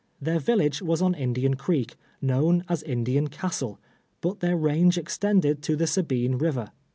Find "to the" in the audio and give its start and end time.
5.61-5.85